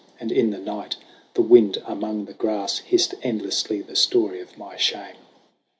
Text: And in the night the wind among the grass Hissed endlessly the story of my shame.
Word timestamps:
And 0.19 0.31
in 0.31 0.49
the 0.49 0.57
night 0.57 0.95
the 1.35 1.43
wind 1.43 1.77
among 1.85 2.25
the 2.25 2.33
grass 2.33 2.79
Hissed 2.79 3.13
endlessly 3.21 3.81
the 3.83 3.95
story 3.95 4.39
of 4.41 4.57
my 4.57 4.75
shame. 4.75 5.17